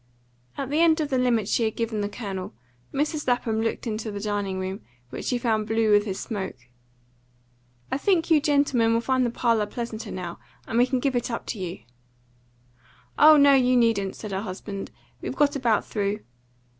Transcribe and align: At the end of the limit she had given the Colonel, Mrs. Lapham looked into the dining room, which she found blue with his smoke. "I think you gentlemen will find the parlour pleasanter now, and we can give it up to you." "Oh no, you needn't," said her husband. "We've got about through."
At 0.57 0.71
the 0.71 0.79
end 0.81 0.99
of 0.99 1.11
the 1.11 1.19
limit 1.19 1.47
she 1.47 1.63
had 1.65 1.75
given 1.75 2.01
the 2.01 2.09
Colonel, 2.09 2.55
Mrs. 2.91 3.27
Lapham 3.27 3.61
looked 3.61 3.85
into 3.85 4.09
the 4.09 4.19
dining 4.19 4.57
room, 4.57 4.81
which 5.11 5.25
she 5.25 5.37
found 5.37 5.67
blue 5.67 5.91
with 5.91 6.05
his 6.05 6.19
smoke. 6.19 6.55
"I 7.91 7.99
think 7.99 8.31
you 8.31 8.41
gentlemen 8.41 8.95
will 8.95 9.01
find 9.01 9.23
the 9.23 9.29
parlour 9.29 9.67
pleasanter 9.67 10.09
now, 10.09 10.39
and 10.65 10.79
we 10.79 10.87
can 10.87 10.99
give 11.01 11.15
it 11.15 11.29
up 11.29 11.45
to 11.53 11.59
you." 11.59 11.81
"Oh 13.19 13.37
no, 13.37 13.53
you 13.53 13.77
needn't," 13.77 14.15
said 14.15 14.31
her 14.31 14.41
husband. 14.41 14.89
"We've 15.21 15.35
got 15.35 15.55
about 15.55 15.85
through." 15.85 16.21